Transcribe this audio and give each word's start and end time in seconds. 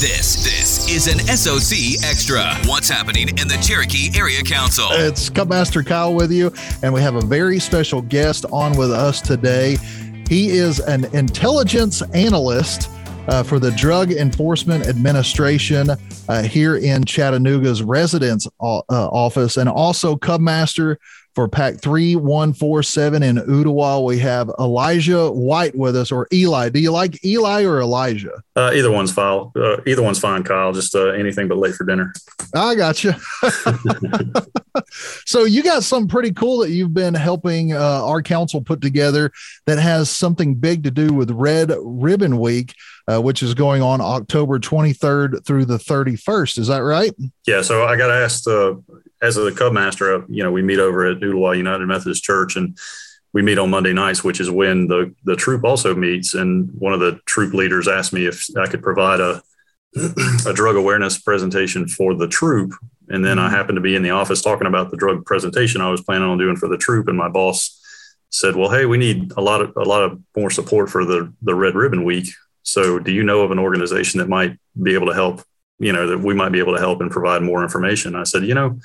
This 0.00 0.44
this 0.44 0.88
is 0.88 1.08
an 1.08 1.18
SOC 1.18 2.08
Extra. 2.08 2.54
What's 2.66 2.88
happening 2.88 3.30
in 3.30 3.48
the 3.48 3.58
Cherokee 3.60 4.16
Area 4.16 4.44
Council? 4.44 4.86
It's 4.92 5.28
Cubmaster 5.28 5.84
Kyle 5.84 6.14
with 6.14 6.30
you, 6.30 6.52
and 6.84 6.94
we 6.94 7.00
have 7.00 7.16
a 7.16 7.20
very 7.20 7.58
special 7.58 8.00
guest 8.00 8.46
on 8.52 8.78
with 8.78 8.92
us 8.92 9.20
today. 9.20 9.76
He 10.28 10.50
is 10.50 10.78
an 10.78 11.06
intelligence 11.16 12.00
analyst 12.14 12.88
uh, 13.26 13.42
for 13.42 13.58
the 13.58 13.72
Drug 13.72 14.12
Enforcement 14.12 14.86
Administration 14.86 15.90
uh, 16.28 16.42
here 16.44 16.76
in 16.76 17.04
Chattanooga's 17.04 17.82
residence 17.82 18.46
uh, 18.60 18.82
office, 18.88 19.56
and 19.56 19.68
also 19.68 20.14
Cubmaster 20.14 20.94
for 21.34 21.48
Pack 21.48 21.80
3147 21.80 23.22
in 23.22 23.36
Ooltewah. 23.36 24.04
We 24.04 24.18
have 24.18 24.50
Elijah 24.58 25.30
White 25.30 25.76
with 25.76 25.94
us, 25.96 26.10
or 26.10 26.26
Eli. 26.32 26.68
Do 26.68 26.80
you 26.80 26.90
like 26.90 27.24
Eli 27.24 27.64
or 27.64 27.80
Elijah? 27.80 28.42
Uh, 28.56 28.72
either 28.74 28.90
one's 28.90 29.12
fine. 29.12 29.50
Uh, 29.54 29.76
either 29.86 30.02
one's 30.02 30.18
fine, 30.18 30.42
Kyle. 30.42 30.72
Just 30.72 30.94
uh, 30.94 31.10
anything 31.10 31.46
but 31.46 31.58
late 31.58 31.74
for 31.74 31.84
dinner. 31.84 32.12
I 32.54 32.74
got 32.74 33.04
you. 33.04 33.12
so 35.26 35.44
you 35.44 35.62
got 35.62 35.84
something 35.84 36.08
pretty 36.08 36.32
cool 36.32 36.58
that 36.58 36.70
you've 36.70 36.94
been 36.94 37.14
helping 37.14 37.72
uh, 37.72 38.04
our 38.04 38.22
council 38.22 38.60
put 38.60 38.80
together 38.80 39.30
that 39.66 39.78
has 39.78 40.10
something 40.10 40.54
big 40.56 40.82
to 40.84 40.90
do 40.90 41.12
with 41.12 41.30
Red 41.30 41.72
Ribbon 41.80 42.38
Week. 42.38 42.74
Uh, 43.10 43.18
which 43.18 43.42
is 43.42 43.54
going 43.54 43.80
on 43.80 44.02
October 44.02 44.58
23rd 44.58 45.42
through 45.46 45.64
the 45.64 45.78
31st. 45.78 46.58
Is 46.58 46.66
that 46.66 46.80
right? 46.80 47.10
Yeah. 47.46 47.62
So 47.62 47.86
I 47.86 47.96
got 47.96 48.10
asked 48.10 48.46
uh, 48.46 48.74
as 49.20 49.36
a 49.36 49.52
Cub 49.52 49.72
Master, 49.72 50.14
uh, 50.14 50.24
you 50.28 50.42
know, 50.42 50.52
we 50.52 50.62
meet 50.62 50.78
over 50.78 51.06
at 51.06 51.18
Ooltewah 51.18 51.56
United 51.56 51.86
Methodist 51.86 52.22
Church, 52.22 52.56
and 52.56 52.76
we 53.32 53.42
meet 53.42 53.58
on 53.58 53.70
Monday 53.70 53.92
nights, 53.92 54.24
which 54.24 54.40
is 54.40 54.50
when 54.50 54.88
the 54.88 55.14
the 55.24 55.36
troop 55.36 55.64
also 55.64 55.94
meets. 55.94 56.34
And 56.34 56.70
one 56.72 56.92
of 56.92 57.00
the 57.00 57.20
troop 57.26 57.54
leaders 57.54 57.88
asked 57.88 58.12
me 58.12 58.26
if 58.26 58.46
I 58.56 58.66
could 58.66 58.82
provide 58.82 59.20
a 59.20 59.42
a 60.46 60.52
drug 60.52 60.76
awareness 60.76 61.18
presentation 61.18 61.88
for 61.88 62.14
the 62.14 62.28
troop. 62.28 62.74
And 63.08 63.24
then 63.24 63.38
I 63.38 63.46
mm-hmm. 63.46 63.54
happened 63.56 63.76
to 63.76 63.82
be 63.82 63.96
in 63.96 64.02
the 64.02 64.10
office 64.10 64.42
talking 64.42 64.66
about 64.66 64.90
the 64.90 64.96
drug 64.96 65.24
presentation 65.24 65.80
I 65.80 65.90
was 65.90 66.02
planning 66.02 66.28
on 66.28 66.38
doing 66.38 66.56
for 66.56 66.68
the 66.68 66.76
troop, 66.76 67.08
and 67.08 67.16
my 67.16 67.28
boss 67.28 67.74
said, 68.30 68.54
"Well, 68.54 68.70
hey, 68.70 68.84
we 68.84 68.98
need 68.98 69.32
a 69.36 69.40
lot 69.40 69.60
of 69.60 69.76
a 69.76 69.84
lot 69.84 70.02
of 70.02 70.20
more 70.36 70.50
support 70.50 70.90
for 70.90 71.04
the 71.04 71.32
the 71.42 71.54
Red 71.54 71.74
Ribbon 71.74 72.04
Week. 72.04 72.28
So, 72.62 72.98
do 72.98 73.10
you 73.12 73.22
know 73.22 73.40
of 73.40 73.50
an 73.50 73.58
organization 73.58 74.18
that 74.18 74.28
might 74.28 74.58
be 74.80 74.94
able 74.94 75.06
to 75.06 75.14
help? 75.14 75.42
You 75.78 75.92
know, 75.92 76.08
that 76.08 76.20
we 76.20 76.34
might 76.34 76.52
be 76.52 76.58
able 76.58 76.74
to 76.74 76.80
help 76.80 77.00
and 77.00 77.10
provide 77.10 77.42
more 77.42 77.62
information?" 77.62 78.14
I 78.14 78.24
said, 78.24 78.44
"You 78.44 78.54
know." 78.54 78.78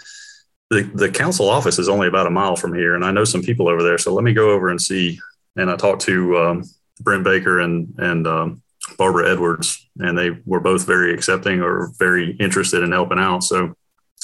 The, 0.74 0.92
the 0.94 1.10
council 1.10 1.50
office 1.50 1.80
is 1.80 1.90
only 1.90 2.08
about 2.08 2.28
a 2.28 2.32
mile 2.32 2.56
from 2.56 2.74
here, 2.74 2.96
and 2.96 3.04
I 3.04 3.12
know 3.12 3.24
some 3.24 3.42
people 3.42 3.68
over 3.68 3.84
there. 3.84 3.98
So 3.98 4.14
let 4.14 4.24
me 4.24 4.34
go 4.34 4.52
over 4.52 4.70
and 4.70 4.82
see. 4.82 5.20
And 5.56 5.70
I 5.70 5.76
talked 5.76 6.02
to 6.04 6.38
um, 6.38 6.64
Brent 7.00 7.24
Baker 7.24 7.60
and 7.60 7.94
and 7.98 8.28
um, 8.28 8.62
Barbara 8.98 9.32
Edwards, 9.32 9.88
and 10.00 10.18
they 10.18 10.32
were 10.46 10.60
both 10.60 10.86
very 10.86 11.14
accepting 11.14 11.62
or 11.62 11.92
very 11.98 12.32
interested 12.38 12.84
in 12.84 12.92
helping 12.92 13.20
out. 13.20 13.44
So 13.44 13.76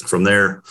from 0.06 0.24
there, 0.24 0.62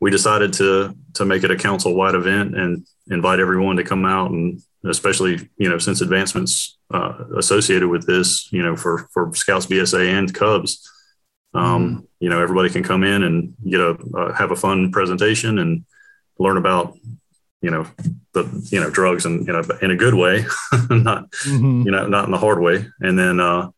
we 0.00 0.10
decided 0.10 0.52
to 0.54 0.94
to 1.14 1.24
make 1.24 1.44
it 1.44 1.50
a 1.50 1.56
council 1.56 1.94
wide 1.94 2.14
event 2.14 2.56
and 2.56 2.86
invite 3.08 3.40
everyone 3.40 3.76
to 3.76 3.84
come 3.84 4.04
out 4.04 4.30
and 4.30 4.60
especially 4.84 5.48
you 5.56 5.68
know 5.68 5.78
since 5.78 6.00
advancements 6.00 6.76
uh, 6.92 7.12
associated 7.36 7.88
with 7.88 8.06
this 8.06 8.50
you 8.52 8.62
know 8.62 8.76
for 8.76 9.08
for 9.12 9.34
Scouts 9.34 9.66
BSA 9.66 10.18
and 10.18 10.32
Cubs 10.34 10.90
um, 11.54 11.88
mm-hmm. 11.88 12.04
You 12.20 12.30
know, 12.30 12.40
everybody 12.40 12.70
can 12.70 12.82
come 12.82 13.04
in 13.04 13.22
and 13.22 13.54
get 13.68 13.80
a 13.80 13.98
uh, 14.16 14.32
have 14.32 14.50
a 14.50 14.56
fun 14.56 14.90
presentation 14.90 15.58
and 15.58 15.84
learn 16.38 16.56
about 16.56 16.96
you 17.60 17.70
know 17.70 17.86
the 18.32 18.68
you 18.70 18.80
know 18.80 18.90
drugs 18.90 19.24
and 19.26 19.46
you 19.46 19.52
know 19.52 19.62
in 19.82 19.90
a 19.90 19.96
good 19.96 20.14
way, 20.14 20.44
not 20.90 21.30
mm-hmm. 21.30 21.82
you 21.82 21.92
know 21.92 22.06
not 22.06 22.24
in 22.24 22.30
the 22.30 22.38
hard 22.38 22.60
way, 22.60 22.86
and 23.00 23.18
then 23.18 23.40
uh, 23.40 23.70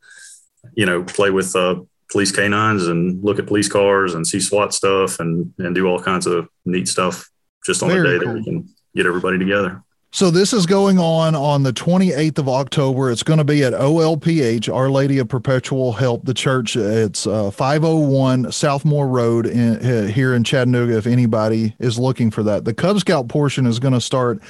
you 0.75 0.87
know 0.87 1.03
play 1.03 1.31
with 1.31 1.55
uh, 1.57 1.77
police 2.11 2.33
canines 2.33 2.87
and 2.87 3.23
look 3.23 3.39
at 3.39 3.47
police 3.47 3.69
cars 3.69 4.15
and 4.15 4.27
see 4.27 4.41
SWAT 4.41 4.73
stuff 4.73 5.21
and 5.21 5.53
and 5.59 5.75
do 5.75 5.87
all 5.87 6.01
kinds 6.01 6.27
of 6.27 6.49
neat 6.65 6.89
stuff 6.89 7.29
just 7.65 7.83
on 7.83 7.89
Very 7.89 8.01
the 8.01 8.19
day 8.19 8.25
cool. 8.25 8.35
that 8.35 8.39
we 8.39 8.45
can 8.45 8.69
get 8.95 9.07
everybody 9.07 9.39
together. 9.39 9.83
So 10.17 10.31
this 10.31 10.55
is 10.55 10.65
going 10.65 10.99
on 10.99 11.35
on 11.35 11.63
the 11.63 11.75
28th 11.75 12.39
of 12.39 12.49
October. 12.49 13.11
It's 13.11 13.23
going 13.23 13.37
to 13.37 13.45
be 13.45 13.63
at 13.63 13.75
OLPH, 13.75 14.75
Our 14.75 14.89
Lady 14.89 15.19
of 15.19 15.29
Perpetual 15.29 15.93
Help, 15.93 16.25
the 16.25 16.33
church. 16.33 16.75
It's 16.75 17.27
uh, 17.27 17.51
501 17.51 18.51
South 18.51 18.87
Moore 18.87 19.09
Road 19.09 19.45
in, 19.45 19.77
uh, 19.77 20.07
here 20.07 20.35
in 20.35 20.43
Chattanooga. 20.43 20.97
If 20.97 21.07
anybody 21.07 21.77
is 21.79 21.99
looking 21.99 22.31
for 22.31 22.43
that, 22.45 22.65
the 22.65 22.73
Cub 22.73 22.99
Scout 22.99 23.29
portion 23.29 23.67
is 23.67 23.79
going 23.79 23.93
to 23.93 24.01
start 24.01 24.41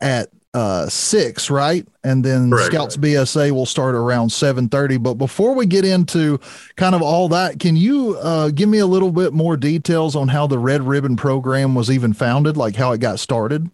at 0.00 0.28
uh, 0.54 0.88
six, 0.88 1.50
right? 1.50 1.84
And 2.04 2.24
then 2.24 2.52
Correct. 2.52 2.72
Scouts 2.72 2.96
BSA 2.96 3.50
will 3.50 3.66
start 3.66 3.96
around 3.96 4.28
7:30. 4.28 5.02
But 5.02 5.14
before 5.14 5.52
we 5.56 5.66
get 5.66 5.84
into 5.84 6.38
kind 6.76 6.94
of 6.94 7.02
all 7.02 7.28
that, 7.30 7.58
can 7.58 7.74
you 7.74 8.16
uh, 8.18 8.50
give 8.50 8.68
me 8.68 8.78
a 8.78 8.86
little 8.86 9.10
bit 9.10 9.32
more 9.32 9.56
details 9.56 10.14
on 10.14 10.28
how 10.28 10.46
the 10.46 10.60
Red 10.60 10.84
Ribbon 10.84 11.16
program 11.16 11.74
was 11.74 11.90
even 11.90 12.12
founded, 12.12 12.56
like 12.56 12.76
how 12.76 12.92
it 12.92 13.00
got 13.00 13.18
started? 13.18 13.68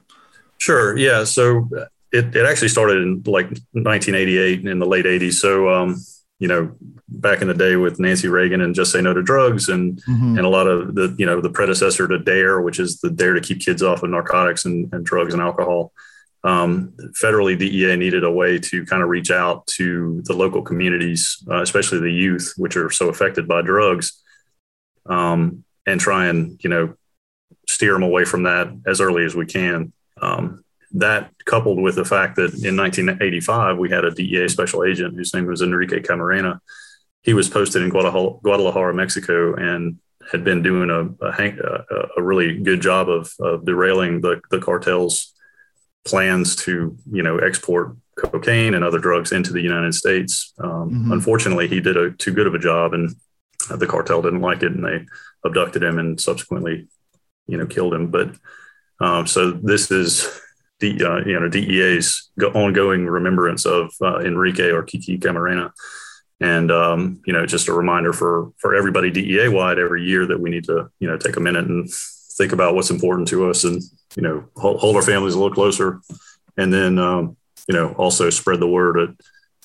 Sure. 0.58 0.96
Yeah. 0.96 1.24
So 1.24 1.68
it, 2.12 2.34
it 2.34 2.46
actually 2.46 2.68
started 2.68 2.98
in 2.98 3.22
like 3.26 3.46
1988 3.72 4.66
in 4.66 4.78
the 4.78 4.86
late 4.86 5.04
80s. 5.04 5.34
So, 5.34 5.68
um, 5.68 5.96
you 6.38 6.48
know, 6.48 6.74
back 7.08 7.42
in 7.42 7.48
the 7.48 7.54
day 7.54 7.76
with 7.76 7.98
Nancy 7.98 8.28
Reagan 8.28 8.60
and 8.60 8.74
Just 8.74 8.92
Say 8.92 9.00
No 9.00 9.14
to 9.14 9.22
Drugs 9.22 9.68
and 9.68 10.00
mm-hmm. 10.02 10.36
and 10.36 10.46
a 10.46 10.48
lot 10.48 10.66
of 10.66 10.94
the, 10.94 11.14
you 11.18 11.26
know, 11.26 11.40
the 11.40 11.50
predecessor 11.50 12.06
to 12.08 12.18
DARE, 12.18 12.60
which 12.60 12.78
is 12.78 13.00
the 13.00 13.10
DARE 13.10 13.34
to 13.34 13.40
keep 13.40 13.60
kids 13.60 13.82
off 13.82 14.02
of 14.02 14.10
narcotics 14.10 14.64
and, 14.64 14.92
and 14.92 15.04
drugs 15.04 15.32
and 15.32 15.42
alcohol. 15.42 15.92
Um, 16.44 16.92
federally, 17.22 17.58
DEA 17.58 17.96
needed 17.96 18.22
a 18.22 18.30
way 18.30 18.58
to 18.58 18.84
kind 18.84 19.02
of 19.02 19.08
reach 19.08 19.30
out 19.30 19.66
to 19.68 20.20
the 20.24 20.34
local 20.34 20.60
communities, 20.60 21.42
uh, 21.50 21.62
especially 21.62 22.00
the 22.00 22.12
youth, 22.12 22.52
which 22.58 22.76
are 22.76 22.90
so 22.90 23.08
affected 23.08 23.48
by 23.48 23.62
drugs, 23.62 24.22
um, 25.06 25.64
and 25.86 25.98
try 25.98 26.26
and, 26.26 26.62
you 26.62 26.68
know, 26.68 26.94
steer 27.66 27.94
them 27.94 28.02
away 28.02 28.26
from 28.26 28.42
that 28.42 28.68
as 28.86 29.00
early 29.00 29.24
as 29.24 29.34
we 29.34 29.46
can. 29.46 29.92
Um, 30.20 30.64
that 30.92 31.32
coupled 31.44 31.80
with 31.80 31.96
the 31.96 32.04
fact 32.04 32.36
that 32.36 32.54
in 32.64 32.76
1985 32.76 33.78
we 33.78 33.90
had 33.90 34.04
a 34.04 34.12
DEA 34.12 34.48
special 34.48 34.84
agent 34.84 35.16
whose 35.16 35.34
name 35.34 35.46
was 35.46 35.60
Enrique 35.60 36.00
Camarena. 36.00 36.60
He 37.22 37.34
was 37.34 37.48
posted 37.48 37.82
in 37.82 37.88
Guadalajara, 37.88 38.94
Mexico, 38.94 39.54
and 39.54 39.98
had 40.30 40.44
been 40.44 40.62
doing 40.62 40.90
a, 40.90 41.26
a, 41.26 42.08
a 42.18 42.22
really 42.22 42.58
good 42.58 42.80
job 42.80 43.08
of, 43.08 43.32
of 43.40 43.64
derailing 43.64 44.20
the, 44.20 44.40
the 44.50 44.60
cartel's 44.60 45.34
plans 46.04 46.54
to 46.54 46.96
you 47.10 47.22
know 47.22 47.38
export 47.38 47.96
cocaine 48.16 48.74
and 48.74 48.84
other 48.84 48.98
drugs 48.98 49.32
into 49.32 49.52
the 49.52 49.62
United 49.62 49.94
States. 49.94 50.52
Um, 50.58 50.90
mm-hmm. 50.90 51.12
Unfortunately, 51.12 51.66
he 51.66 51.80
did 51.80 51.96
a 51.96 52.10
too 52.12 52.32
good 52.32 52.46
of 52.46 52.54
a 52.54 52.58
job, 52.58 52.94
and 52.94 53.14
the 53.74 53.86
cartel 53.86 54.22
didn't 54.22 54.40
like 54.40 54.62
it, 54.62 54.72
and 54.72 54.84
they 54.84 55.06
abducted 55.44 55.82
him 55.82 55.98
and 55.98 56.20
subsequently, 56.20 56.88
you 57.46 57.56
know, 57.56 57.66
killed 57.66 57.94
him. 57.94 58.10
But 58.10 58.36
um, 59.00 59.26
so 59.26 59.50
this 59.50 59.90
is 59.90 60.28
the 60.80 61.04
uh, 61.04 61.26
you 61.26 61.38
know 61.38 61.48
DEA's 61.48 62.30
ongoing 62.54 63.06
remembrance 63.06 63.64
of 63.64 63.92
uh, 64.00 64.20
Enrique 64.20 64.70
or 64.70 64.82
Kiki 64.82 65.18
Camarena, 65.18 65.70
and 66.40 66.70
um, 66.70 67.20
you 67.26 67.32
know 67.32 67.46
just 67.46 67.68
a 67.68 67.72
reminder 67.72 68.12
for 68.12 68.52
for 68.58 68.74
everybody 68.74 69.10
DEA 69.10 69.48
wide 69.48 69.78
every 69.78 70.04
year 70.04 70.26
that 70.26 70.40
we 70.40 70.50
need 70.50 70.64
to 70.64 70.90
you 71.00 71.08
know 71.08 71.16
take 71.16 71.36
a 71.36 71.40
minute 71.40 71.66
and 71.66 71.88
think 72.36 72.52
about 72.52 72.74
what's 72.74 72.90
important 72.90 73.28
to 73.28 73.48
us 73.48 73.64
and 73.64 73.80
you 74.16 74.22
know 74.22 74.44
hold, 74.56 74.80
hold 74.80 74.96
our 74.96 75.02
families 75.02 75.34
a 75.34 75.38
little 75.38 75.54
closer, 75.54 76.00
and 76.56 76.72
then 76.72 76.98
um, 76.98 77.36
you 77.68 77.74
know 77.74 77.92
also 77.94 78.30
spread 78.30 78.60
the 78.60 78.68
word. 78.68 78.96
That, 78.96 79.16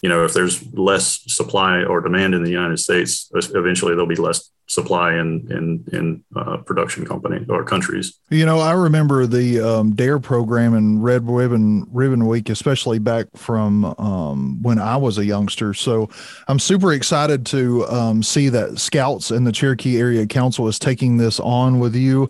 you 0.01 0.07
know, 0.07 0.23
if 0.23 0.33
there's 0.33 0.65
less 0.73 1.19
supply 1.27 1.83
or 1.83 1.99
demand 1.99 2.33
in 2.33 2.41
the 2.41 2.49
United 2.49 2.79
States, 2.79 3.29
eventually 3.33 3.91
there'll 3.91 4.07
be 4.07 4.15
less 4.15 4.49
supply 4.69 5.13
and 5.13 5.51
in 5.51 5.83
in 5.91 6.23
uh, 6.35 6.57
production 6.57 7.05
company 7.05 7.43
or 7.49 7.63
countries. 7.63 8.19
You 8.29 8.45
know, 8.45 8.59
I 8.59 8.73
remember 8.73 9.25
the 9.25 9.59
um, 9.59 9.95
Dare 9.95 10.19
program 10.19 10.75
and 10.75 11.03
Red 11.03 11.27
Ribbon 11.27 11.87
Ribbon 11.91 12.27
Week, 12.27 12.49
especially 12.49 12.99
back 12.99 13.25
from 13.35 13.85
um, 13.97 14.61
when 14.61 14.79
I 14.79 14.95
was 14.95 15.17
a 15.17 15.25
youngster. 15.25 15.73
So 15.73 16.09
I'm 16.47 16.59
super 16.59 16.93
excited 16.93 17.45
to 17.47 17.87
um, 17.87 18.23
see 18.23 18.49
that 18.49 18.79
Scouts 18.79 19.31
and 19.31 19.45
the 19.45 19.51
Cherokee 19.51 19.97
Area 19.97 20.25
Council 20.27 20.67
is 20.67 20.77
taking 20.77 21.17
this 21.17 21.39
on 21.39 21.79
with 21.79 21.95
you. 21.95 22.29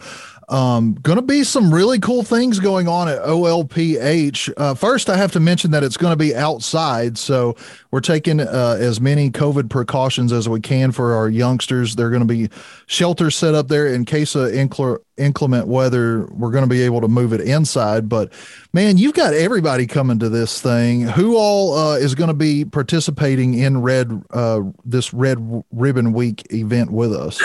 Um, 0.50 0.96
going 0.96 1.18
to 1.18 1.22
be 1.22 1.44
some 1.44 1.72
really 1.72 2.00
cool 2.00 2.24
things 2.24 2.60
going 2.60 2.88
on 2.88 3.08
at 3.08 3.20
OLPH. 3.20 4.52
Uh, 4.58 4.74
first, 4.74 5.08
I 5.08 5.16
have 5.16 5.32
to 5.34 5.40
mention 5.40 5.72
that 5.72 5.84
it's 5.84 5.98
going 5.98 6.12
to 6.12 6.18
be 6.18 6.36
outside, 6.36 7.20
so 7.20 7.56
we're 7.92 8.00
taking 8.00 8.40
uh, 8.40 8.78
as 8.80 9.00
many 9.00 9.30
COVID 9.30 9.70
precautions 9.70 10.34
as 10.34 10.50
we 10.50 10.60
can 10.60 10.92
for 10.92 11.14
our 11.14 11.30
youngsters. 11.30 11.96
They're 11.96 12.10
going 12.10 12.28
to 12.28 12.34
be 12.34 12.50
shelters 12.88 13.36
set 13.36 13.54
up 13.54 13.68
there 13.68 13.88
in 13.88 14.06
case 14.06 14.34
of 14.34 14.52
inclement 14.54 15.68
weather. 15.68 16.26
We're 16.32 16.52
going 16.52 16.64
to 16.64 16.70
be 16.70 16.82
able 16.82 17.02
to 17.02 17.08
move 17.08 17.32
it 17.32 17.42
inside. 17.42 18.10
But 18.10 18.34
man, 18.74 18.98
you've 18.98 19.14
got 19.14 19.36
everybody 19.36 19.86
coming 19.86 20.18
to 20.20 20.30
this 20.30 20.60
thing. 20.62 21.02
Who 21.02 21.38
all 21.38 21.78
uh, 21.78 21.98
is 21.98 22.16
going 22.16 22.30
to 22.30 22.34
be 22.34 22.66
participating 22.66 23.54
in 23.54 23.82
Red 23.82 24.24
uh, 24.32 24.62
this 24.84 25.14
Red 25.14 25.64
Ribbon 25.72 26.14
Week 26.14 26.52
event 26.52 26.92
with 26.92 27.14
us? 27.14 27.40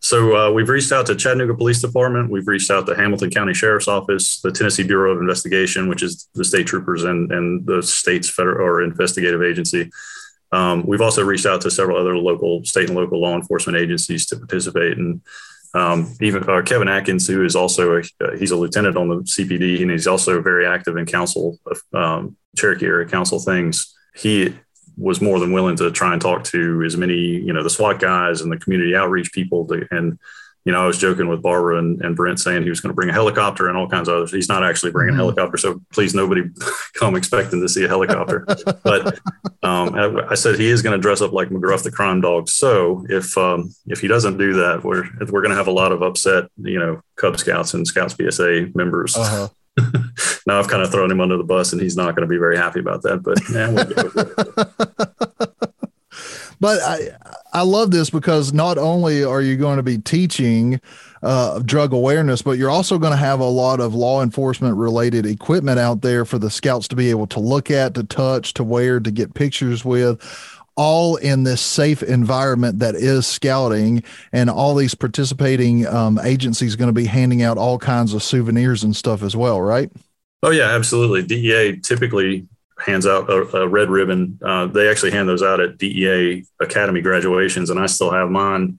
So 0.00 0.34
uh, 0.34 0.50
we've 0.50 0.68
reached 0.68 0.92
out 0.92 1.06
to 1.06 1.14
Chattanooga 1.14 1.54
Police 1.54 1.82
Department. 1.82 2.30
We've 2.30 2.48
reached 2.48 2.70
out 2.70 2.86
to 2.86 2.96
Hamilton 2.96 3.30
County 3.30 3.52
Sheriff's 3.52 3.86
Office, 3.86 4.40
the 4.40 4.50
Tennessee 4.50 4.82
Bureau 4.82 5.12
of 5.12 5.20
Investigation, 5.20 5.88
which 5.88 6.02
is 6.02 6.28
the 6.34 6.44
state 6.44 6.66
troopers 6.66 7.04
and, 7.04 7.30
and 7.30 7.66
the 7.66 7.82
state's 7.82 8.28
federal 8.28 8.66
or 8.66 8.82
investigative 8.82 9.42
agency. 9.42 9.90
um, 10.52 10.84
we've 10.86 11.02
also 11.02 11.22
reached 11.22 11.46
out 11.46 11.60
to 11.60 11.70
several 11.70 11.98
other 11.98 12.16
local, 12.16 12.64
state 12.64 12.88
and 12.88 12.96
local 12.96 13.20
law 13.20 13.36
enforcement 13.36 13.78
agencies 13.78 14.26
to 14.26 14.36
participate. 14.36 14.96
And 14.96 15.20
um, 15.74 16.16
even 16.20 16.48
uh, 16.48 16.62
Kevin 16.62 16.88
Atkins, 16.88 17.28
who 17.28 17.44
is 17.44 17.54
also 17.54 17.98
a, 17.98 18.00
uh, 18.24 18.36
he's 18.38 18.50
a 18.50 18.56
lieutenant 18.56 18.96
on 18.96 19.08
the 19.08 19.16
CPD, 19.16 19.82
and 19.82 19.90
he's 19.90 20.06
also 20.06 20.40
very 20.40 20.66
active 20.66 20.96
in 20.96 21.04
council, 21.06 21.58
um, 21.94 22.36
Cherokee 22.56 22.86
area 22.86 23.06
council 23.06 23.38
things. 23.38 23.94
He 24.16 24.54
was 25.00 25.20
more 25.20 25.40
than 25.40 25.52
willing 25.52 25.76
to 25.76 25.90
try 25.90 26.12
and 26.12 26.20
talk 26.20 26.44
to 26.44 26.82
as 26.84 26.96
many, 26.96 27.16
you 27.16 27.52
know, 27.52 27.62
the 27.62 27.70
SWAT 27.70 27.98
guys 27.98 28.40
and 28.40 28.52
the 28.52 28.58
community 28.58 28.94
outreach 28.94 29.32
people 29.32 29.66
to, 29.68 29.86
and 29.90 30.18
you 30.64 30.72
know, 30.72 30.82
I 30.82 30.86
was 30.86 30.98
joking 30.98 31.26
with 31.26 31.40
Barbara 31.40 31.78
and, 31.78 32.02
and 32.02 32.14
Brent 32.14 32.38
saying 32.38 32.64
he 32.64 32.68
was 32.68 32.80
going 32.80 32.90
to 32.90 32.94
bring 32.94 33.08
a 33.08 33.14
helicopter 33.14 33.68
and 33.68 33.78
all 33.78 33.88
kinds 33.88 34.08
of 34.08 34.16
others. 34.16 34.32
He's 34.32 34.48
not 34.48 34.62
actually 34.62 34.92
bringing 34.92 35.14
mm-hmm. 35.14 35.20
a 35.20 35.24
helicopter, 35.24 35.56
so 35.56 35.80
please 35.90 36.14
nobody 36.14 36.42
come 36.94 37.16
expecting 37.16 37.62
to 37.62 37.68
see 37.68 37.84
a 37.84 37.88
helicopter. 37.88 38.44
but 38.84 39.06
um, 39.62 39.94
I, 39.94 40.26
I, 40.30 40.34
said 40.34 40.58
he 40.58 40.68
is 40.68 40.82
going 40.82 40.92
to 40.92 41.00
dress 41.00 41.22
up 41.22 41.32
like 41.32 41.48
McGruff 41.48 41.82
the 41.82 41.90
crime 41.90 42.20
dog. 42.20 42.50
So 42.50 43.06
if 43.08 43.38
um, 43.38 43.74
if 43.86 44.00
he 44.00 44.08
doesn't 44.08 44.36
do 44.36 44.52
that, 44.54 44.84
we're 44.84 45.04
we're 45.30 45.40
going 45.40 45.50
to 45.50 45.56
have 45.56 45.68
a 45.68 45.72
lot 45.72 45.92
of 45.92 46.02
upset, 46.02 46.50
you 46.58 46.78
know, 46.78 47.00
Cub 47.16 47.38
Scouts 47.38 47.72
and 47.72 47.86
Scouts 47.86 48.14
BSA 48.14 48.74
members. 48.74 49.16
Uh-huh. 49.16 49.48
now 50.46 50.58
I've 50.58 50.68
kind 50.68 50.82
of 50.82 50.90
thrown 50.90 51.10
him 51.10 51.20
under 51.20 51.36
the 51.36 51.44
bus, 51.44 51.72
and 51.72 51.80
he's 51.80 51.96
not 51.96 52.14
going 52.16 52.26
to 52.26 52.30
be 52.30 52.38
very 52.38 52.56
happy 52.56 52.80
about 52.80 53.02
that. 53.02 53.22
But 53.22 53.38
yeah, 53.50 53.68
we'll 53.70 53.84
but 56.60 56.80
I 56.82 57.10
I 57.52 57.62
love 57.62 57.90
this 57.90 58.10
because 58.10 58.52
not 58.52 58.78
only 58.78 59.24
are 59.24 59.42
you 59.42 59.56
going 59.56 59.76
to 59.76 59.82
be 59.82 59.98
teaching 59.98 60.80
uh, 61.22 61.58
drug 61.60 61.92
awareness, 61.92 62.42
but 62.42 62.58
you're 62.58 62.70
also 62.70 62.98
going 62.98 63.12
to 63.12 63.16
have 63.16 63.40
a 63.40 63.44
lot 63.44 63.80
of 63.80 63.94
law 63.94 64.22
enforcement 64.22 64.76
related 64.76 65.26
equipment 65.26 65.78
out 65.78 66.00
there 66.02 66.24
for 66.24 66.38
the 66.38 66.50
scouts 66.50 66.88
to 66.88 66.96
be 66.96 67.10
able 67.10 67.26
to 67.28 67.40
look 67.40 67.70
at, 67.70 67.94
to 67.94 68.04
touch, 68.04 68.54
to 68.54 68.64
wear, 68.64 69.00
to 69.00 69.10
get 69.10 69.34
pictures 69.34 69.84
with. 69.84 70.20
All 70.82 71.16
in 71.16 71.42
this 71.42 71.60
safe 71.60 72.02
environment 72.02 72.78
that 72.78 72.94
is 72.94 73.26
scouting, 73.26 74.02
and 74.32 74.48
all 74.48 74.74
these 74.74 74.94
participating 74.94 75.86
um, 75.86 76.18
agencies 76.24 76.74
going 76.74 76.88
to 76.88 76.94
be 76.94 77.04
handing 77.04 77.42
out 77.42 77.58
all 77.58 77.78
kinds 77.78 78.14
of 78.14 78.22
souvenirs 78.22 78.82
and 78.82 78.96
stuff 78.96 79.22
as 79.22 79.36
well, 79.36 79.60
right? 79.60 79.92
Oh 80.42 80.50
yeah, 80.50 80.70
absolutely. 80.70 81.22
DEA 81.22 81.80
typically 81.80 82.48
hands 82.78 83.06
out 83.06 83.28
a, 83.28 83.58
a 83.58 83.68
red 83.68 83.90
ribbon. 83.90 84.38
Uh, 84.42 84.66
they 84.68 84.88
actually 84.88 85.10
hand 85.10 85.28
those 85.28 85.42
out 85.42 85.60
at 85.60 85.76
DEA 85.76 86.46
Academy 86.60 87.02
graduations, 87.02 87.68
and 87.68 87.78
I 87.78 87.86
still 87.86 88.10
have 88.10 88.30
mine. 88.30 88.78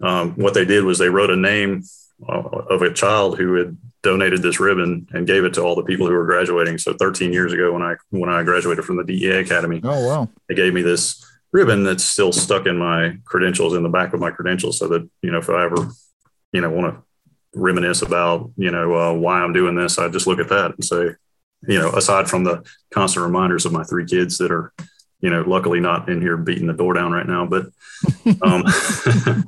Um, 0.00 0.34
what 0.34 0.54
they 0.54 0.64
did 0.64 0.84
was 0.84 0.98
they 0.98 1.08
wrote 1.08 1.30
a 1.30 1.36
name 1.36 1.82
uh, 2.28 2.42
of 2.42 2.82
a 2.82 2.92
child 2.92 3.38
who 3.38 3.54
had 3.54 3.76
donated 4.02 4.40
this 4.42 4.60
ribbon 4.60 5.06
and 5.12 5.26
gave 5.26 5.44
it 5.44 5.54
to 5.54 5.62
all 5.62 5.74
the 5.74 5.82
people 5.82 6.06
who 6.06 6.12
were 6.12 6.24
graduating. 6.24 6.78
So 6.78 6.94
13 6.94 7.32
years 7.32 7.52
ago, 7.52 7.72
when 7.72 7.82
I 7.82 7.96
when 8.10 8.30
I 8.30 8.42
graduated 8.42 8.84
from 8.84 8.96
the 8.96 9.04
DEA 9.04 9.40
Academy, 9.40 9.80
oh 9.82 10.06
wow, 10.06 10.28
they 10.48 10.54
gave 10.54 10.72
me 10.72 10.82
this 10.82 11.24
ribbon 11.52 11.84
that's 11.84 12.04
still 12.04 12.32
stuck 12.32 12.66
in 12.66 12.76
my 12.76 13.16
credentials 13.24 13.74
in 13.74 13.82
the 13.82 13.88
back 13.88 14.14
of 14.14 14.20
my 14.20 14.30
credentials, 14.30 14.78
so 14.78 14.88
that 14.88 15.08
you 15.22 15.30
know 15.30 15.38
if 15.38 15.50
I 15.50 15.64
ever 15.64 15.88
you 16.52 16.60
know 16.60 16.70
want 16.70 16.94
to 16.94 17.02
reminisce 17.58 18.02
about 18.02 18.50
you 18.56 18.70
know 18.70 18.94
uh, 18.94 19.12
why 19.12 19.40
I'm 19.40 19.52
doing 19.52 19.74
this, 19.74 19.98
I 19.98 20.08
just 20.08 20.26
look 20.26 20.38
at 20.38 20.48
that 20.48 20.74
and 20.74 20.84
say, 20.84 21.10
you 21.66 21.78
know, 21.78 21.90
aside 21.90 22.28
from 22.28 22.44
the 22.44 22.64
constant 22.90 23.24
reminders 23.24 23.66
of 23.66 23.72
my 23.72 23.84
three 23.84 24.06
kids 24.06 24.38
that 24.38 24.50
are, 24.50 24.72
you 25.20 25.30
know, 25.30 25.42
luckily 25.42 25.80
not 25.80 26.08
in 26.08 26.20
here 26.20 26.36
beating 26.36 26.66
the 26.66 26.72
door 26.72 26.94
down 26.94 27.12
right 27.12 27.26
now, 27.26 27.46
but, 27.46 27.66
um, 28.42 28.64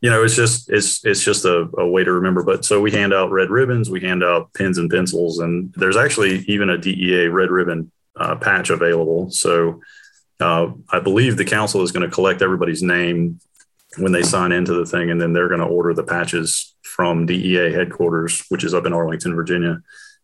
you 0.00 0.10
know, 0.10 0.24
it's 0.24 0.34
just, 0.34 0.70
it's, 0.70 1.04
it's 1.04 1.22
just 1.22 1.44
a, 1.44 1.68
a, 1.78 1.86
way 1.86 2.02
to 2.04 2.12
remember. 2.12 2.42
But 2.42 2.64
so 2.64 2.80
we 2.80 2.90
hand 2.90 3.12
out 3.12 3.30
red 3.30 3.50
ribbons, 3.50 3.90
we 3.90 4.00
hand 4.00 4.24
out 4.24 4.52
pens 4.54 4.78
and 4.78 4.90
pencils, 4.90 5.40
and 5.40 5.72
there's 5.74 5.96
actually 5.96 6.38
even 6.48 6.70
a 6.70 6.78
DEA 6.78 7.28
red 7.28 7.50
ribbon 7.50 7.92
uh, 8.16 8.36
patch 8.36 8.70
available. 8.70 9.30
So 9.30 9.82
uh, 10.42 10.72
I 10.90 11.00
believe 11.00 11.36
the 11.36 11.44
council 11.44 11.82
is 11.82 11.92
going 11.92 12.08
to 12.08 12.14
collect 12.14 12.42
everybody's 12.42 12.82
name 12.82 13.40
when 13.98 14.12
they 14.12 14.22
sign 14.22 14.52
into 14.52 14.74
the 14.74 14.86
thing, 14.86 15.10
and 15.10 15.20
then 15.20 15.32
they're 15.32 15.48
going 15.48 15.60
to 15.60 15.66
order 15.66 15.94
the 15.94 16.02
patches 16.02 16.74
from 16.82 17.26
DEA 17.26 17.72
headquarters, 17.72 18.44
which 18.48 18.64
is 18.64 18.74
up 18.74 18.86
in 18.86 18.92
Arlington, 18.92 19.34
Virginia. 19.34 19.82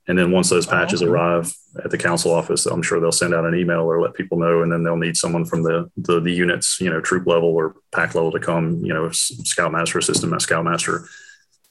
And 0.09 0.19
then 0.19 0.31
once 0.31 0.49
those 0.49 0.67
patches 0.67 1.03
okay. 1.03 1.11
arrive 1.11 1.53
at 1.85 1.91
the 1.91 1.99
council 1.99 2.32
office, 2.32 2.65
I'm 2.65 2.82
sure 2.82 2.99
they'll 2.99 3.12
send 3.12 3.35
out 3.35 3.44
an 3.44 3.55
email 3.55 3.82
or 3.82 4.00
let 4.00 4.15
people 4.15 4.38
know. 4.38 4.62
And 4.62 4.73
then 4.73 4.82
they'll 4.82 4.97
need 4.97 5.19
someone 5.19 5.44
from 5.44 5.62
the, 5.62 5.91
the, 5.99 6.19
the 6.19 6.32
units, 6.32 6.81
you 6.81 6.88
know, 6.88 7.00
troop 7.00 7.26
level 7.26 7.50
or 7.50 7.76
pack 7.93 8.15
level 8.15 8.32
to 8.32 8.41
come, 8.41 8.82
you 8.82 8.94
know, 8.94 9.11
scoutmaster, 9.11 9.99
assistant 9.99 10.41
scoutmaster, 10.41 11.06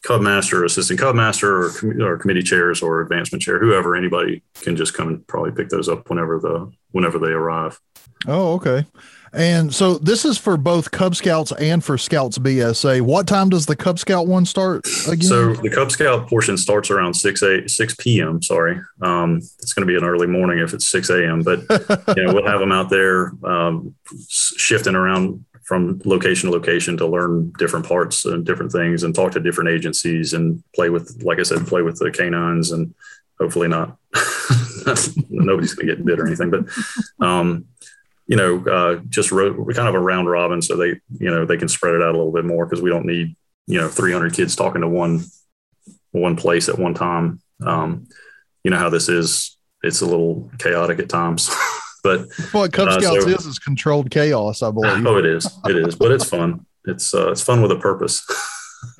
cub 0.07 0.21
master, 0.21 0.63
assistant 0.63 0.99
cub 0.99 1.15
master, 1.15 1.63
or, 1.65 1.69
com- 1.71 2.01
or 2.01 2.17
committee 2.17 2.41
chairs 2.41 2.81
or 2.81 3.01
advancement 3.01 3.41
chair, 3.41 3.59
whoever, 3.59 3.95
anybody 3.95 4.41
can 4.61 4.75
just 4.77 4.93
come 4.93 5.09
and 5.09 5.27
probably 5.27 5.51
pick 5.51 5.67
those 5.67 5.89
up 5.89 6.09
whenever 6.09 6.39
the, 6.39 6.71
whenever 6.91 7.19
they 7.19 7.27
arrive. 7.27 7.79
Oh, 8.25 8.53
okay. 8.53 8.85
And 9.33 9.75
so 9.75 9.97
this 9.97 10.23
is 10.23 10.37
for 10.37 10.55
both 10.55 10.91
Cub 10.91 11.13
Scouts 11.13 11.51
and 11.51 11.83
for 11.83 11.97
Scouts 11.97 12.37
BSA. 12.37 13.01
What 13.01 13.27
time 13.27 13.49
does 13.49 13.65
the 13.65 13.75
Cub 13.75 13.99
Scout 13.99 14.25
one 14.25 14.45
start 14.45 14.87
again? 15.07 15.21
So 15.21 15.53
the 15.53 15.69
Cub 15.69 15.91
Scout 15.91 16.27
portion 16.27 16.57
starts 16.57 16.89
around 16.89 17.13
6 17.13 17.41
a 17.41 17.67
6 17.67 17.95
p.m. 17.99 18.41
Sorry. 18.41 18.79
Um, 19.01 19.37
it's 19.59 19.73
going 19.73 19.85
to 19.85 19.91
be 19.91 19.97
an 19.97 20.05
early 20.05 20.27
morning 20.27 20.59
if 20.59 20.73
it's 20.73 20.87
6 20.87 21.09
a.m. 21.09 21.43
But 21.43 21.59
you 22.15 22.23
know, 22.23 22.33
we'll 22.33 22.47
have 22.47 22.61
them 22.61 22.71
out 22.71 22.89
there 22.89 23.33
um, 23.43 23.93
shifting 24.29 24.95
around 24.95 25.43
from 25.67 26.01
location 26.05 26.49
to 26.49 26.55
location 26.55 26.95
to 26.95 27.05
learn 27.05 27.51
different 27.57 27.85
parts 27.85 28.23
and 28.23 28.45
different 28.45 28.71
things 28.71 29.03
and 29.03 29.13
talk 29.13 29.33
to 29.33 29.39
different 29.41 29.69
agencies 29.69 30.33
and 30.33 30.63
play 30.73 30.89
with, 30.89 31.21
like 31.23 31.39
I 31.39 31.43
said, 31.43 31.67
play 31.67 31.81
with 31.81 31.99
the 31.99 32.09
canines 32.09 32.71
and 32.71 32.95
hopefully 33.37 33.67
not 33.67 33.97
nobody's 35.29 35.73
going 35.73 35.87
to 35.87 35.95
get 35.95 36.05
bit 36.05 36.21
or 36.21 36.27
anything. 36.27 36.49
But 36.49 36.69
um, 37.19 37.65
you 38.27 38.37
know, 38.37 38.65
uh, 38.65 39.01
just 39.09 39.31
ro- 39.31 39.65
kind 39.73 39.89
of 39.89 39.95
a 39.95 39.99
round 39.99 40.29
robin, 40.29 40.61
so 40.61 40.77
they, 40.77 40.99
you 41.19 41.29
know, 41.29 41.45
they 41.45 41.57
can 41.57 41.67
spread 41.67 41.95
it 41.95 42.01
out 42.01 42.15
a 42.15 42.17
little 42.17 42.33
bit 42.33 42.45
more 42.45 42.65
because 42.65 42.81
we 42.81 42.89
don't 42.89 43.05
need, 43.05 43.35
you 43.67 43.79
know, 43.79 43.89
300 43.89 44.33
kids 44.33 44.55
talking 44.55 44.81
to 44.81 44.87
one 44.87 45.25
one 46.11 46.37
place 46.37 46.69
at 46.69 46.79
one 46.79 46.93
time. 46.93 47.41
Um, 47.61 48.07
you 48.63 48.71
know 48.71 48.77
how 48.77 48.89
this 48.89 49.09
is; 49.09 49.57
it's 49.83 50.01
a 50.01 50.05
little 50.05 50.49
chaotic 50.59 50.99
at 50.99 51.09
times. 51.09 51.53
but 52.03 52.27
what 52.51 52.73
Cub 52.73 52.89
uh, 52.89 52.99
Scouts 52.99 53.23
so, 53.23 53.29
is 53.29 53.45
is 53.45 53.59
controlled 53.59 54.11
chaos, 54.11 54.61
I 54.61 54.71
believe. 54.71 55.05
Oh, 55.05 55.17
it 55.17 55.25
is, 55.25 55.45
it 55.65 55.75
is, 55.75 55.95
but 55.95 56.11
it's 56.11 56.25
fun. 56.25 56.65
It's 56.85 57.13
uh, 57.13 57.31
it's 57.31 57.41
fun 57.41 57.61
with 57.61 57.71
a 57.71 57.77
purpose. 57.79 58.25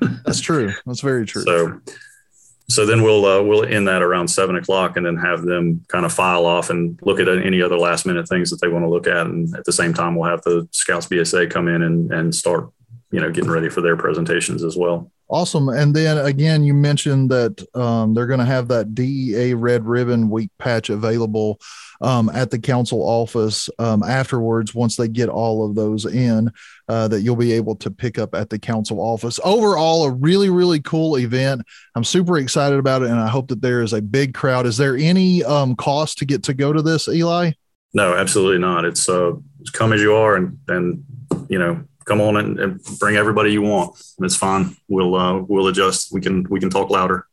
That's 0.24 0.40
true. 0.40 0.72
That's 0.86 1.00
very 1.00 1.24
true. 1.26 1.42
So 1.42 1.80
so 2.70 2.84
then 2.84 3.02
we'll 3.02 3.24
uh, 3.24 3.42
we'll 3.42 3.64
end 3.64 3.88
that 3.88 4.02
around 4.02 4.28
seven 4.28 4.56
o'clock, 4.56 4.96
and 4.96 5.04
then 5.04 5.16
have 5.16 5.42
them 5.42 5.84
kind 5.88 6.04
of 6.04 6.12
file 6.12 6.44
off 6.44 6.68
and 6.68 6.98
look 7.02 7.18
at 7.18 7.28
any 7.28 7.62
other 7.62 7.78
last 7.78 8.04
minute 8.04 8.28
things 8.28 8.50
that 8.50 8.60
they 8.60 8.68
want 8.68 8.84
to 8.84 8.88
look 8.88 9.06
at, 9.06 9.26
and 9.26 9.54
at 9.56 9.64
the 9.64 9.72
same 9.72 9.94
time 9.94 10.14
we'll 10.14 10.28
have 10.28 10.42
the 10.42 10.68
Scouts 10.72 11.06
BSA 11.06 11.50
come 11.50 11.66
in 11.68 11.82
and 11.82 12.12
and 12.12 12.34
start 12.34 12.70
you 13.10 13.20
know 13.20 13.30
getting 13.30 13.50
ready 13.50 13.70
for 13.70 13.80
their 13.80 13.96
presentations 13.96 14.62
as 14.62 14.76
well. 14.76 15.10
Awesome. 15.30 15.68
And 15.68 15.94
then 15.94 16.16
again, 16.24 16.64
you 16.64 16.72
mentioned 16.72 17.30
that 17.30 17.66
um, 17.76 18.14
they're 18.14 18.26
going 18.26 18.38
to 18.38 18.46
have 18.46 18.68
that 18.68 18.94
DEA 18.94 19.52
Red 19.52 19.84
Ribbon 19.84 20.30
Week 20.30 20.50
patch 20.58 20.88
available 20.88 21.60
um, 22.00 22.30
at 22.30 22.50
the 22.50 22.58
council 22.58 23.02
office 23.02 23.68
um, 23.78 24.02
afterwards 24.02 24.74
once 24.74 24.96
they 24.96 25.08
get 25.08 25.28
all 25.28 25.68
of 25.68 25.74
those 25.74 26.06
in 26.06 26.50
uh, 26.88 27.08
that 27.08 27.20
you'll 27.20 27.36
be 27.36 27.52
able 27.52 27.76
to 27.76 27.90
pick 27.90 28.18
up 28.18 28.34
at 28.34 28.48
the 28.48 28.58
council 28.58 29.00
office. 29.00 29.38
Overall, 29.44 30.04
a 30.04 30.10
really, 30.10 30.48
really 30.48 30.80
cool 30.80 31.18
event. 31.18 31.62
I'm 31.94 32.04
super 32.04 32.38
excited 32.38 32.78
about 32.78 33.02
it, 33.02 33.10
and 33.10 33.20
I 33.20 33.28
hope 33.28 33.48
that 33.48 33.60
there 33.60 33.82
is 33.82 33.92
a 33.92 34.00
big 34.00 34.32
crowd. 34.32 34.64
Is 34.64 34.76
there 34.76 34.96
any 34.96 35.44
um, 35.44 35.76
cost 35.76 36.18
to 36.18 36.24
get 36.24 36.42
to 36.44 36.54
go 36.54 36.72
to 36.72 36.80
this, 36.80 37.08
Eli? 37.08 37.52
No, 37.92 38.14
absolutely 38.14 38.58
not. 38.58 38.84
It's 38.84 39.08
uh, 39.08 39.32
come 39.72 39.92
as 39.92 40.00
you 40.00 40.14
are, 40.14 40.36
and 40.36 40.58
and 40.68 41.04
you 41.48 41.58
know 41.58 41.84
come 42.08 42.20
on 42.20 42.38
and, 42.38 42.58
and, 42.58 42.80
bring 42.98 43.14
everybody 43.16 43.52
you 43.52 43.62
want. 43.62 43.96
It's 44.20 44.34
fine. 44.34 44.74
We'll 44.88 45.14
uh, 45.14 45.42
we'll 45.42 45.68
adjust. 45.68 46.12
We 46.12 46.20
can 46.20 46.44
we 46.50 46.58
can 46.58 46.70
talk 46.70 46.90
louder. 46.90 47.28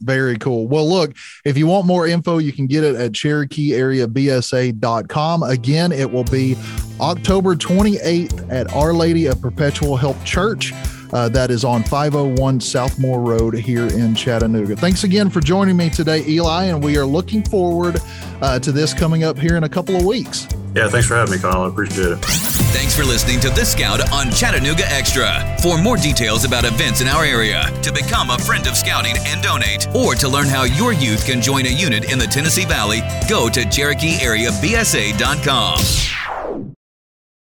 Very 0.00 0.36
cool. 0.36 0.68
Well, 0.68 0.86
look, 0.86 1.16
if 1.44 1.56
you 1.56 1.66
want 1.66 1.86
more 1.86 2.06
info, 2.06 2.36
you 2.38 2.52
can 2.52 2.66
get 2.66 2.84
it 2.84 2.96
at 2.96 3.12
CherokeeAreaBSA.com. 3.12 5.42
Again, 5.42 5.90
it 5.90 6.10
will 6.10 6.24
be 6.24 6.54
October 7.00 7.56
28th 7.56 8.52
at 8.52 8.70
Our 8.74 8.92
Lady 8.92 9.24
of 9.24 9.40
Perpetual 9.40 9.96
Help 9.96 10.22
Church. 10.22 10.74
Uh, 11.14 11.30
that 11.30 11.50
is 11.50 11.64
on 11.64 11.82
501 11.82 12.60
South 12.60 12.98
Moore 12.98 13.22
Road 13.22 13.54
here 13.54 13.86
in 13.86 14.14
Chattanooga. 14.14 14.76
Thanks 14.76 15.04
again 15.04 15.30
for 15.30 15.40
joining 15.40 15.78
me 15.78 15.88
today, 15.88 16.22
Eli, 16.26 16.64
and 16.64 16.84
we 16.84 16.98
are 16.98 17.06
looking 17.06 17.42
forward 17.44 17.96
uh, 18.42 18.58
to 18.58 18.72
this 18.72 18.92
coming 18.92 19.24
up 19.24 19.38
here 19.38 19.56
in 19.56 19.64
a 19.64 19.68
couple 19.68 19.96
of 19.96 20.04
weeks. 20.04 20.46
Yeah, 20.74 20.88
thanks 20.88 21.06
for 21.06 21.14
having 21.14 21.32
me, 21.32 21.38
Kyle. 21.38 21.62
I 21.62 21.68
appreciate 21.68 22.12
it. 22.12 22.55
Thanks 22.76 22.94
for 22.94 23.06
listening 23.06 23.40
to 23.40 23.48
This 23.48 23.72
Scout 23.72 24.12
on 24.12 24.30
Chattanooga 24.30 24.84
Extra. 24.92 25.56
For 25.62 25.78
more 25.78 25.96
details 25.96 26.44
about 26.44 26.66
events 26.66 27.00
in 27.00 27.08
our 27.08 27.24
area, 27.24 27.70
to 27.82 27.90
become 27.90 28.28
a 28.28 28.38
friend 28.38 28.66
of 28.66 28.76
Scouting 28.76 29.14
and 29.24 29.42
donate, 29.42 29.88
or 29.94 30.14
to 30.14 30.28
learn 30.28 30.48
how 30.48 30.64
your 30.64 30.92
youth 30.92 31.24
can 31.24 31.40
join 31.40 31.64
a 31.64 31.70
unit 31.70 32.12
in 32.12 32.18
the 32.18 32.26
Tennessee 32.26 32.66
Valley, 32.66 33.00
go 33.30 33.48
to 33.48 33.62
CherokeeAreaBSA.com. 33.62 36.15